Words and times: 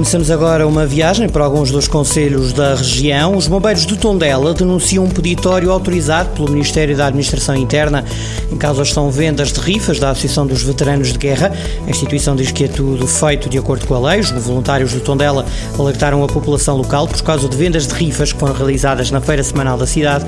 Começamos 0.00 0.30
agora 0.30 0.66
uma 0.66 0.86
viagem 0.86 1.28
para 1.28 1.44
alguns 1.44 1.70
dos 1.70 1.86
conselhos 1.86 2.54
da 2.54 2.74
região. 2.74 3.36
Os 3.36 3.46
bombeiros 3.46 3.84
de 3.84 3.98
Tondela 3.98 4.54
denunciam 4.54 5.04
um 5.04 5.10
peditório 5.10 5.70
autorizado 5.70 6.30
pelo 6.30 6.50
Ministério 6.50 6.96
da 6.96 7.08
Administração 7.08 7.54
Interna. 7.54 8.02
Em 8.50 8.56
causa 8.56 8.82
estão 8.82 9.10
vendas 9.10 9.52
de 9.52 9.60
rifas 9.60 10.00
da 10.00 10.08
Associação 10.08 10.46
dos 10.46 10.62
Veteranos 10.62 11.12
de 11.12 11.18
Guerra. 11.18 11.52
A 11.86 11.90
instituição 11.90 12.34
diz 12.34 12.50
que 12.50 12.64
é 12.64 12.68
tudo 12.68 13.06
feito 13.06 13.50
de 13.50 13.58
acordo 13.58 13.86
com 13.86 13.94
a 13.94 14.10
lei. 14.10 14.20
Os 14.20 14.30
voluntários 14.30 14.90
de 14.90 15.00
Tondela 15.00 15.44
alertaram 15.78 16.24
a 16.24 16.26
população 16.26 16.78
local 16.78 17.06
por 17.06 17.20
causa 17.20 17.46
de 17.46 17.54
vendas 17.54 17.86
de 17.86 17.92
rifas 17.92 18.32
que 18.32 18.40
foram 18.40 18.54
realizadas 18.54 19.10
na 19.10 19.20
feira 19.20 19.42
semanal 19.42 19.76
da 19.76 19.86
cidade 19.86 20.24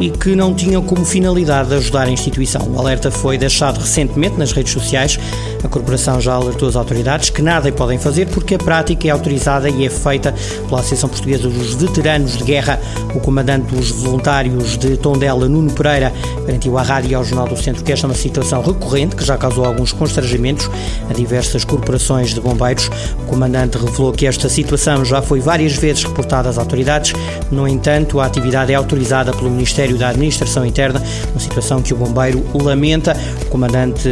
e 0.00 0.10
que 0.10 0.34
não 0.34 0.52
tinham 0.52 0.82
como 0.82 1.04
finalidade 1.04 1.72
ajudar 1.72 2.08
a 2.08 2.10
instituição. 2.10 2.68
O 2.74 2.80
alerta 2.80 3.08
foi 3.08 3.38
deixado 3.38 3.78
recentemente 3.78 4.36
nas 4.36 4.50
redes 4.50 4.72
sociais. 4.72 5.16
A 5.62 5.68
corporação 5.68 6.20
já 6.20 6.34
alertou 6.34 6.68
as 6.68 6.74
autoridades 6.74 7.30
que 7.30 7.40
nada 7.40 7.70
podem 7.70 8.00
fazer 8.00 8.26
porque 8.26 8.56
a 8.56 8.58
prática 8.58 9.06
é 9.06 9.11
autorizada 9.12 9.68
e 9.68 9.86
é 9.86 9.90
feita 9.90 10.34
pela 10.68 10.80
Associação 10.80 11.08
Portuguesa 11.08 11.48
dos 11.48 11.74
Veteranos 11.74 12.36
de 12.36 12.44
Guerra. 12.44 12.80
O 13.14 13.20
comandante 13.20 13.74
dos 13.74 13.90
voluntários 13.90 14.76
de 14.76 14.96
Tondela, 14.96 15.48
Nuno 15.48 15.70
Pereira, 15.72 16.12
garantiu 16.46 16.76
à 16.78 16.82
rádio 16.82 17.10
e 17.10 17.14
ao 17.14 17.24
Jornal 17.24 17.48
do 17.48 17.56
Centro 17.56 17.84
que 17.84 17.92
esta 17.92 18.06
é 18.06 18.08
uma 18.08 18.14
situação 18.14 18.62
recorrente 18.62 19.16
que 19.16 19.24
já 19.24 19.36
causou 19.36 19.64
alguns 19.64 19.92
constrangimentos 19.92 20.68
a 21.08 21.12
diversas 21.12 21.64
corporações 21.64 22.34
de 22.34 22.40
bombeiros. 22.40 22.90
O 23.22 23.26
comandante 23.26 23.78
revelou 23.78 24.12
que 24.12 24.26
esta 24.26 24.48
situação 24.48 25.04
já 25.04 25.22
foi 25.22 25.40
várias 25.40 25.74
vezes 25.74 26.04
reportada 26.04 26.48
às 26.48 26.58
autoridades. 26.58 27.12
No 27.50 27.68
entanto, 27.68 28.20
a 28.20 28.26
atividade 28.26 28.72
é 28.72 28.74
autorizada 28.74 29.32
pelo 29.32 29.50
Ministério 29.50 29.96
da 29.96 30.08
Administração 30.08 30.64
Interna, 30.64 31.02
uma 31.30 31.40
situação 31.40 31.82
que 31.82 31.92
o 31.92 31.96
bombeiro 31.96 32.44
lamenta. 32.54 33.16
O 33.42 33.46
comandante, 33.46 34.08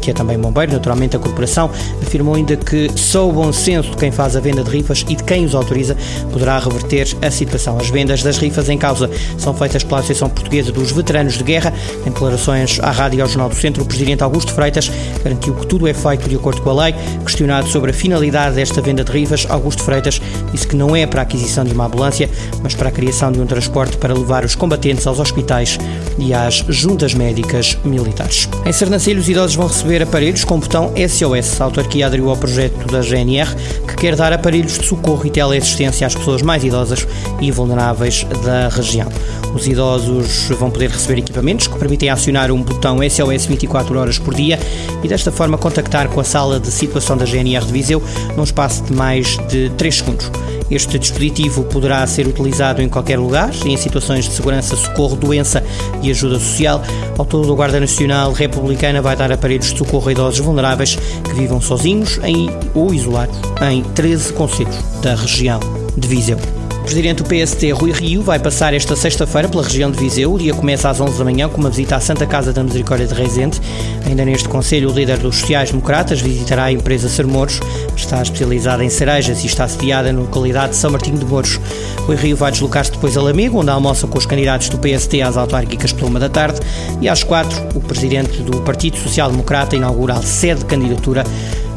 que 0.00 0.10
é 0.10 0.14
também 0.14 0.38
bombeiro, 0.38 0.72
naturalmente 0.72 1.16
a 1.16 1.18
corporação, 1.18 1.70
afirmou 2.02 2.34
ainda 2.34 2.56
que 2.56 2.90
só 2.96 3.28
o 3.28 3.32
bom 3.32 3.52
senso 3.52 3.90
de 3.90 3.96
quem 3.96 4.10
faz 4.10 4.36
a 4.36 4.39
a 4.40 4.42
venda 4.42 4.64
de 4.64 4.70
rifas 4.70 5.04
e 5.08 5.14
de 5.14 5.22
quem 5.22 5.44
os 5.44 5.54
autoriza 5.54 5.96
poderá 6.32 6.58
reverter 6.58 7.06
a 7.22 7.30
situação. 7.30 7.78
As 7.78 7.90
vendas 7.90 8.22
das 8.22 8.38
rifas 8.38 8.68
em 8.68 8.78
causa 8.78 9.10
são 9.38 9.54
feitas 9.54 9.84
pela 9.84 9.98
Associação 9.98 10.30
Portuguesa 10.30 10.72
dos 10.72 10.90
Veteranos 10.90 11.34
de 11.34 11.44
Guerra. 11.44 11.72
Em 12.06 12.10
declarações 12.10 12.80
à 12.80 12.90
Rádio 12.90 13.18
e 13.18 13.22
ao 13.22 13.28
Jornal 13.28 13.50
do 13.50 13.54
Centro, 13.54 13.82
o 13.82 13.86
Presidente 13.86 14.22
Augusto 14.22 14.52
Freitas 14.52 14.90
garantiu 15.22 15.54
que 15.54 15.66
tudo 15.66 15.86
é 15.86 15.92
feito 15.92 16.28
de 16.28 16.36
acordo 16.36 16.62
com 16.62 16.70
a 16.70 16.84
lei. 16.84 16.94
Questionado 17.24 17.68
sobre 17.68 17.90
a 17.90 17.94
finalidade 17.94 18.56
desta 18.56 18.80
venda 18.80 19.04
de 19.04 19.12
rifas, 19.12 19.46
Augusto 19.48 19.82
Freitas 19.82 20.20
disse 20.52 20.66
que 20.66 20.74
não 20.74 20.96
é 20.96 21.06
para 21.06 21.20
a 21.20 21.22
aquisição 21.22 21.64
de 21.64 21.74
uma 21.74 21.86
ambulância, 21.86 22.28
mas 22.62 22.74
para 22.74 22.88
a 22.88 22.92
criação 22.92 23.30
de 23.30 23.40
um 23.40 23.46
transporte 23.46 23.98
para 23.98 24.14
levar 24.14 24.44
os 24.44 24.54
combatentes 24.54 25.06
aos 25.06 25.20
hospitais 25.20 25.78
e 26.18 26.32
às 26.32 26.64
juntas 26.68 27.12
médicas 27.12 27.76
militares. 27.84 28.48
Em 28.64 28.72
Sernancelho, 28.72 29.20
os 29.20 29.28
idosos 29.28 29.56
vão 29.56 29.66
receber 29.66 30.02
aparelhos 30.02 30.44
com 30.44 30.58
botão 30.58 30.92
SOS. 30.96 31.60
A 31.60 31.64
autarquia 31.64 32.06
aderiu 32.06 32.30
ao 32.30 32.36
projeto 32.36 32.86
da 32.90 33.00
GNR, 33.00 33.54
que 33.86 33.96
quer 33.96 34.14
dar 34.20 34.34
aparelhos 34.34 34.78
de 34.78 34.84
socorro 34.84 35.24
e 35.24 35.30
teleassistência 35.30 36.06
às 36.06 36.14
pessoas 36.14 36.42
mais 36.42 36.62
idosas 36.62 37.08
e 37.40 37.50
vulneráveis 37.50 38.26
da 38.44 38.68
região. 38.68 39.08
Os 39.54 39.66
idosos 39.66 40.46
vão 40.58 40.70
poder 40.70 40.90
receber 40.90 41.18
equipamentos 41.20 41.66
que 41.66 41.78
permitem 41.78 42.10
acionar 42.10 42.52
um 42.52 42.62
botão 42.62 42.98
SOS 43.08 43.46
24 43.46 43.98
horas 43.98 44.18
por 44.18 44.34
dia 44.34 44.58
e 45.02 45.08
desta 45.08 45.32
forma 45.32 45.56
contactar 45.56 46.06
com 46.08 46.20
a 46.20 46.24
sala 46.24 46.60
de 46.60 46.70
situação 46.70 47.16
da 47.16 47.24
GNR 47.24 47.64
de 47.64 47.72
Viseu 47.72 48.02
num 48.36 48.44
espaço 48.44 48.84
de 48.84 48.92
mais 48.92 49.38
de 49.48 49.70
3 49.78 49.96
segundos. 49.96 50.30
Este 50.70 50.98
dispositivo 50.98 51.64
poderá 51.64 52.06
ser 52.06 52.26
utilizado 52.26 52.80
em 52.80 52.88
qualquer 52.88 53.18
lugar, 53.18 53.50
em 53.64 53.76
situações 53.76 54.26
de 54.26 54.32
segurança, 54.32 54.76
socorro, 54.76 55.16
doença 55.16 55.62
e 56.02 56.10
ajuda 56.10 56.38
social. 56.38 56.82
Ao 57.18 57.24
todo, 57.24 57.52
a 57.52 57.56
Guarda 57.56 57.80
Nacional 57.80 58.32
Republicana 58.32 59.02
vai 59.02 59.16
dar 59.16 59.32
aparelhos 59.32 59.72
de 59.72 59.78
socorro 59.78 60.08
a 60.08 60.12
idosos 60.12 60.40
vulneráveis 60.40 60.96
que 61.24 61.32
vivam 61.34 61.60
sozinhos 61.60 62.20
em, 62.22 62.48
ou 62.74 62.94
isolados 62.94 63.36
em 63.70 63.82
13 63.82 64.32
concelhos 64.32 64.76
da 65.02 65.14
região 65.14 65.60
de 65.96 66.06
Viseu. 66.06 66.59
Presidente 66.90 67.22
do 67.22 67.24
PST, 67.24 67.70
Rui 67.70 67.92
Rio, 67.92 68.20
vai 68.20 68.40
passar 68.40 68.74
esta 68.74 68.96
sexta-feira 68.96 69.48
pela 69.48 69.62
região 69.62 69.92
de 69.92 69.96
Viseu. 70.00 70.34
O 70.34 70.38
dia 70.40 70.52
começa 70.52 70.90
às 70.90 71.00
11 71.00 71.18
da 71.18 71.24
manhã 71.24 71.48
com 71.48 71.58
uma 71.58 71.70
visita 71.70 71.94
à 71.94 72.00
Santa 72.00 72.26
Casa 72.26 72.52
da 72.52 72.64
Misericórdia 72.64 73.06
de 73.06 73.14
Rezende. 73.14 73.60
Ainda 74.04 74.24
neste 74.24 74.48
Conselho, 74.48 74.90
o 74.90 74.92
líder 74.92 75.18
dos 75.18 75.36
sociais-democratas 75.36 76.20
visitará 76.20 76.64
a 76.64 76.72
empresa 76.72 77.08
Sermouros. 77.08 77.60
Está 77.94 78.20
especializada 78.20 78.84
em 78.84 78.90
cerejas 78.90 79.44
e 79.44 79.46
está 79.46 79.68
sediada 79.68 80.12
na 80.12 80.18
localidade 80.22 80.70
de 80.70 80.78
São 80.78 80.90
Martinho 80.90 81.16
de 81.16 81.24
Mouros. 81.24 81.60
Rui 82.06 82.16
Rio 82.16 82.36
vai 82.36 82.50
deslocar-se 82.50 82.90
depois 82.90 83.16
a 83.16 83.22
Lamego, 83.22 83.60
onde 83.60 83.70
almoça 83.70 84.08
com 84.08 84.18
os 84.18 84.26
candidatos 84.26 84.68
do 84.68 84.76
PST 84.76 85.22
às 85.22 85.36
autárquicas 85.36 85.92
pela 85.92 86.08
uma 86.08 86.18
da 86.18 86.28
tarde. 86.28 86.58
E 87.00 87.08
às 87.08 87.22
quatro, 87.22 87.56
o 87.72 87.80
presidente 87.80 88.42
do 88.42 88.62
Partido 88.62 88.98
Social 88.98 89.30
Democrata 89.30 89.76
inaugura 89.76 90.14
a 90.14 90.22
sede 90.22 90.60
de 90.60 90.66
candidatura 90.66 91.22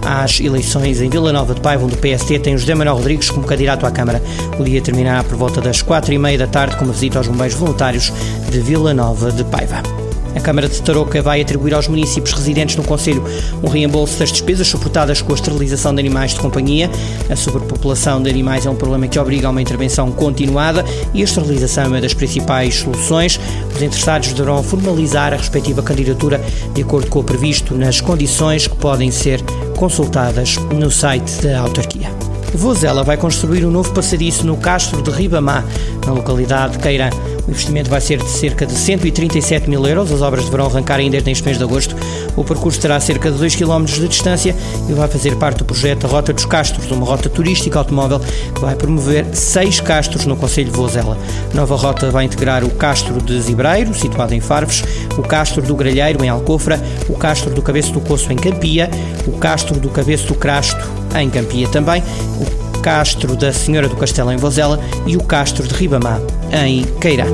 às 0.05 0.39
eleições 0.39 1.01
em 1.01 1.09
Vila 1.09 1.31
Nova 1.31 1.53
de 1.53 1.61
Paiva, 1.61 1.85
onde 1.85 1.95
o 1.95 1.97
PST 1.97 2.39
tem 2.39 2.57
José 2.57 2.75
Manuel 2.75 2.97
Rodrigues 2.97 3.29
como 3.29 3.45
candidato 3.45 3.85
à 3.85 3.91
Câmara. 3.91 4.21
O 4.59 4.63
dia 4.63 4.81
terminará 4.81 5.23
por 5.23 5.35
volta 5.35 5.61
das 5.61 5.81
quatro 5.81 6.13
e 6.13 6.17
meia 6.17 6.37
da 6.37 6.47
tarde 6.47 6.75
com 6.77 6.85
uma 6.85 6.93
visita 6.93 7.17
aos 7.17 7.27
bombeiros 7.27 7.55
voluntários 7.55 8.11
de 8.49 8.59
Vila 8.59 8.93
Nova 8.93 9.31
de 9.31 9.43
Paiva. 9.43 10.02
A 10.35 10.39
Câmara 10.39 10.67
de 10.67 10.81
Tarouca 10.81 11.21
vai 11.21 11.41
atribuir 11.41 11.73
aos 11.73 11.87
municípios 11.87 12.33
residentes 12.33 12.75
no 12.75 12.83
Conselho 12.83 13.23
um 13.61 13.67
reembolso 13.67 14.17
das 14.19 14.31
despesas 14.31 14.67
suportadas 14.67 15.21
com 15.21 15.31
a 15.31 15.35
esterilização 15.35 15.93
de 15.93 15.99
animais 15.99 16.31
de 16.31 16.39
companhia. 16.39 16.89
A 17.29 17.35
sobrepopulação 17.35 18.21
de 18.21 18.29
animais 18.29 18.65
é 18.65 18.69
um 18.69 18.75
problema 18.75 19.07
que 19.07 19.19
obriga 19.19 19.47
a 19.47 19.51
uma 19.51 19.61
intervenção 19.61 20.11
continuada 20.11 20.83
e 21.13 21.21
a 21.21 21.23
esterilização 21.23 21.85
é 21.85 21.87
uma 21.87 22.01
das 22.01 22.13
principais 22.13 22.75
soluções. 22.75 23.39
Os 23.75 23.81
interessados 23.81 24.33
deverão 24.33 24.63
formalizar 24.63 25.33
a 25.33 25.37
respectiva 25.37 25.81
candidatura 25.81 26.43
de 26.73 26.81
acordo 26.81 27.07
com 27.09 27.19
o 27.19 27.23
previsto 27.23 27.75
nas 27.75 28.01
condições 28.01 28.67
que 28.67 28.75
podem 28.75 29.11
ser 29.11 29.41
consultadas 29.77 30.57
no 30.71 30.89
site 30.89 31.41
da 31.41 31.59
autarquia. 31.59 32.11
Vozela 32.53 33.03
vai 33.03 33.17
construir 33.17 33.65
um 33.65 33.71
novo 33.71 33.91
passadiço 33.93 34.45
no 34.45 34.55
Castro 34.57 35.01
de 35.01 35.09
Ribamá, 35.09 35.63
na 36.05 36.13
localidade 36.13 36.73
de 36.73 36.79
Queirã. 36.79 37.09
O 37.47 37.51
investimento 37.51 37.89
vai 37.89 37.99
ser 37.99 38.19
de 38.19 38.29
cerca 38.29 38.65
de 38.65 38.73
137 38.73 39.69
mil 39.69 39.85
euros. 39.85 40.11
As 40.11 40.21
obras 40.21 40.45
deverão 40.45 40.65
arrancar 40.65 40.99
ainda 40.99 41.19
neste 41.21 41.43
mês 41.43 41.57
de 41.57 41.63
agosto. 41.63 41.95
O 42.35 42.43
percurso 42.43 42.79
terá 42.79 42.99
cerca 42.99 43.29
de 43.29 43.37
2 43.37 43.55
km 43.55 43.83
de 43.85 44.07
distância 44.07 44.55
e 44.89 44.93
vai 44.93 45.07
fazer 45.07 45.35
parte 45.35 45.57
do 45.57 45.65
projeto 45.65 46.07
Rota 46.07 46.33
dos 46.33 46.45
Castros, 46.45 46.89
uma 46.91 47.05
rota 47.05 47.29
turística 47.29 47.77
automóvel 47.77 48.19
que 48.53 48.61
vai 48.61 48.75
promover 48.75 49.25
seis 49.33 49.79
castros 49.79 50.25
no 50.25 50.35
Conselho 50.35 50.71
de 50.71 50.77
Vozela. 50.77 51.17
A 51.51 51.55
nova 51.55 51.75
rota 51.75 52.09
vai 52.09 52.25
integrar 52.25 52.63
o 52.63 52.69
Castro 52.71 53.21
de 53.21 53.39
Zibreiro, 53.41 53.93
situado 53.93 54.33
em 54.33 54.39
Farves, 54.39 54.83
o 55.17 55.21
Castro 55.21 55.61
do 55.61 55.75
Gralheiro, 55.75 56.23
em 56.23 56.29
Alcofra, 56.29 56.81
o 57.09 57.13
Castro 57.13 57.53
do 57.53 57.61
Cabeço 57.61 57.91
do 57.91 58.01
Coço, 58.01 58.31
em 58.31 58.35
Campia, 58.35 58.89
o 59.27 59.33
Castro 59.33 59.79
do 59.79 59.89
Cabeço 59.89 60.27
do 60.27 60.35
Crasto, 60.35 60.89
em 61.19 61.29
Campia 61.29 61.67
também, 61.67 62.01
o 62.39 62.62
Castro 62.83 63.37
da 63.37 63.53
Senhora 63.53 63.87
do 63.87 63.95
Castelo 63.95 64.29
em 64.29 64.35
Vozela 64.35 64.77
e 65.07 65.15
o 65.15 65.23
Castro 65.23 65.65
de 65.65 65.73
Ribamá 65.73 66.19
em 66.51 66.83
Queirá. 66.99 67.25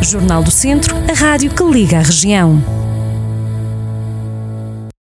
Jornal 0.00 0.44
do 0.44 0.50
Centro, 0.50 0.94
a 1.10 1.12
rádio 1.12 1.50
que 1.50 1.64
liga 1.64 1.98
a 1.98 2.02
região. 2.02 2.81